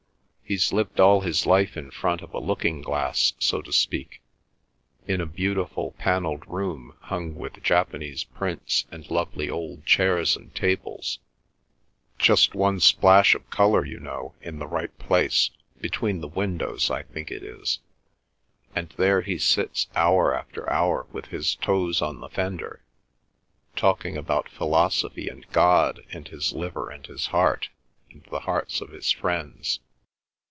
He's 0.43 0.73
lived 0.73 0.99
all 0.99 1.21
his 1.21 1.45
life 1.45 1.77
in 1.77 1.91
front 1.91 2.21
of 2.21 2.33
a 2.33 2.37
looking 2.39 2.81
glass, 2.81 3.31
so 3.39 3.61
to 3.61 3.71
speak, 3.71 4.19
in 5.07 5.21
a 5.21 5.25
beautiful 5.25 5.91
panelled 5.97 6.45
room, 6.45 6.97
hung 7.03 7.35
with 7.35 7.63
Japanese 7.63 8.25
prints 8.25 8.85
and 8.91 9.09
lovely 9.09 9.49
old 9.49 9.85
chairs 9.85 10.35
and 10.35 10.53
tables, 10.53 11.19
just 12.19 12.53
one 12.53 12.81
splash 12.81 13.33
of 13.33 13.49
colour, 13.49 13.85
you 13.85 13.97
know, 13.97 14.33
in 14.41 14.59
the 14.59 14.67
right 14.67 14.97
place,—between 14.99 16.19
the 16.19 16.27
windows 16.27 16.91
I 16.91 17.03
think 17.03 17.31
it 17.31 17.43
is,—and 17.43 18.89
there 18.97 19.21
he 19.21 19.37
sits 19.37 19.87
hour 19.95 20.35
after 20.35 20.69
hour 20.69 21.07
with 21.13 21.27
his 21.27 21.55
toes 21.55 22.01
on 22.01 22.19
the 22.19 22.27
fender, 22.27 22.83
talking 23.77 24.17
about 24.17 24.49
philosophy 24.49 25.29
and 25.29 25.49
God 25.53 26.01
and 26.11 26.27
his 26.27 26.51
liver 26.51 26.89
and 26.89 27.07
his 27.07 27.27
heart 27.27 27.69
and 28.11 28.25
the 28.25 28.41
hearts 28.41 28.81
of 28.81 28.89
his 28.89 29.11
friends. 29.13 29.79